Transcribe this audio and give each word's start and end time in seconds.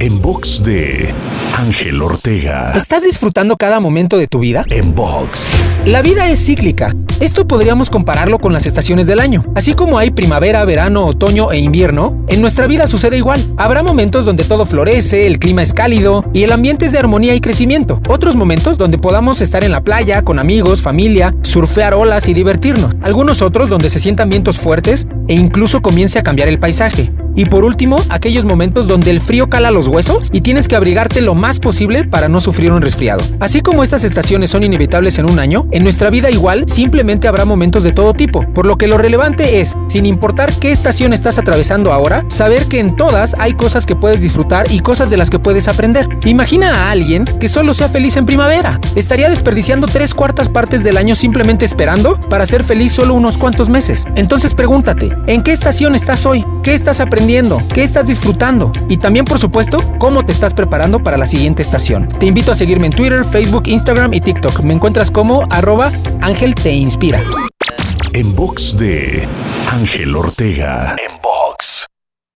En 0.00 0.22
box 0.22 0.64
de 0.64 1.12
Ángel 1.58 2.00
Ortega. 2.00 2.72
¿Estás 2.74 3.02
disfrutando 3.02 3.58
cada 3.58 3.80
momento 3.80 4.16
de 4.16 4.28
tu 4.28 4.38
vida? 4.38 4.64
En 4.70 4.94
box. 4.94 5.60
La 5.84 6.00
vida 6.00 6.30
es 6.30 6.42
cíclica. 6.42 6.96
Esto 7.20 7.46
podríamos 7.46 7.90
compararlo 7.90 8.38
con 8.38 8.54
las 8.54 8.64
estaciones 8.64 9.06
del 9.06 9.20
año. 9.20 9.44
Así 9.54 9.74
como 9.74 9.98
hay 9.98 10.10
primavera, 10.10 10.64
verano, 10.64 11.04
otoño 11.04 11.52
e 11.52 11.58
invierno, 11.58 12.24
en 12.28 12.40
nuestra 12.40 12.66
vida 12.66 12.86
sucede 12.86 13.18
igual. 13.18 13.44
Habrá 13.58 13.82
momentos 13.82 14.24
donde 14.24 14.44
todo 14.44 14.64
florece, 14.64 15.26
el 15.26 15.38
clima 15.38 15.60
es 15.60 15.74
cálido 15.74 16.24
y 16.32 16.44
el 16.44 16.52
ambiente 16.52 16.86
es 16.86 16.92
de 16.92 16.98
armonía 16.98 17.34
y 17.34 17.42
crecimiento. 17.42 18.00
Otros 18.08 18.36
momentos 18.36 18.78
donde 18.78 18.96
podamos 18.96 19.42
estar 19.42 19.64
en 19.64 19.72
la 19.72 19.82
playa, 19.82 20.22
con 20.22 20.38
amigos, 20.38 20.80
familia, 20.80 21.34
surfear 21.42 21.92
olas 21.92 22.26
y 22.26 22.32
divertirnos. 22.32 22.96
Algunos 23.02 23.42
otros 23.42 23.68
donde 23.68 23.90
se 23.90 24.00
sientan 24.00 24.30
vientos 24.30 24.58
fuertes 24.58 25.06
e 25.28 25.34
incluso 25.34 25.82
comience 25.82 26.18
a 26.18 26.22
cambiar 26.22 26.48
el 26.48 26.58
paisaje. 26.58 27.12
Y 27.34 27.44
por 27.44 27.64
último, 27.64 27.96
aquellos 28.08 28.44
momentos 28.44 28.86
donde 28.86 29.10
el 29.10 29.20
frío 29.20 29.48
cala 29.48 29.70
los 29.70 29.88
huesos 29.88 30.28
y 30.32 30.40
tienes 30.40 30.68
que 30.68 30.76
abrigarte 30.76 31.20
lo 31.20 31.34
más 31.34 31.60
posible 31.60 32.04
para 32.04 32.28
no 32.28 32.40
sufrir 32.40 32.72
un 32.72 32.82
resfriado. 32.82 33.22
Así 33.38 33.60
como 33.60 33.82
estas 33.82 34.04
estaciones 34.04 34.50
son 34.50 34.64
inevitables 34.64 35.18
en 35.18 35.30
un 35.30 35.38
año, 35.38 35.66
en 35.70 35.82
nuestra 35.82 36.10
vida 36.10 36.30
igual 36.30 36.68
simplemente 36.68 37.28
habrá 37.28 37.44
momentos 37.44 37.82
de 37.82 37.92
todo 37.92 38.14
tipo, 38.14 38.44
por 38.52 38.66
lo 38.66 38.76
que 38.76 38.88
lo 38.88 38.98
relevante 38.98 39.60
es, 39.60 39.76
sin 39.88 40.06
importar 40.06 40.52
qué 40.54 40.72
estación 40.72 41.12
estás 41.12 41.38
atravesando 41.38 41.92
ahora, 41.92 42.24
saber 42.28 42.66
que 42.66 42.80
en 42.80 42.96
todas 42.96 43.34
hay 43.38 43.54
cosas 43.54 43.86
que 43.86 43.96
puedes 43.96 44.20
disfrutar 44.20 44.70
y 44.70 44.80
cosas 44.80 45.08
de 45.08 45.16
las 45.16 45.30
que 45.30 45.38
puedes 45.38 45.68
aprender. 45.68 46.08
Imagina 46.24 46.74
a 46.74 46.90
alguien 46.90 47.24
que 47.24 47.48
solo 47.48 47.74
sea 47.74 47.88
feliz 47.88 48.16
en 48.16 48.26
primavera. 48.26 48.80
Estaría 48.96 49.30
desperdiciando 49.30 49.86
tres 49.86 50.14
cuartas 50.14 50.48
partes 50.48 50.82
del 50.82 50.96
año 50.96 51.14
simplemente 51.14 51.64
esperando 51.64 52.18
para 52.28 52.46
ser 52.46 52.64
feliz 52.64 52.92
solo 52.92 53.14
unos 53.14 53.38
cuantos 53.38 53.68
meses. 53.68 54.04
Entonces 54.16 54.54
pregúntate, 54.54 55.10
¿en 55.26 55.42
qué 55.42 55.52
estación 55.52 55.94
estás 55.94 56.26
hoy? 56.26 56.44
¿Qué 56.62 56.74
estás 56.74 57.00
aprendiendo? 57.00 57.20
¿Qué 57.30 57.84
estás 57.84 58.08
disfrutando? 58.08 58.72
Y 58.88 58.96
también, 58.96 59.24
por 59.24 59.38
supuesto, 59.38 59.76
cómo 59.98 60.26
te 60.26 60.32
estás 60.32 60.52
preparando 60.52 60.98
para 60.98 61.16
la 61.16 61.26
siguiente 61.26 61.62
estación. 61.62 62.08
Te 62.08 62.26
invito 62.26 62.50
a 62.50 62.56
seguirme 62.56 62.86
en 62.86 62.92
Twitter, 62.92 63.24
Facebook, 63.24 63.68
Instagram 63.68 64.14
y 64.14 64.20
TikTok. 64.20 64.58
Me 64.62 64.74
encuentras 64.74 65.12
como 65.12 65.46
arroba 65.48 65.92
Ángel 66.22 66.56
Te 66.56 66.72
Inspira. 66.72 67.20
En 68.14 68.34
box 68.34 68.76
de 68.76 69.28
Ángel 69.70 70.16
Ortega. 70.16 70.96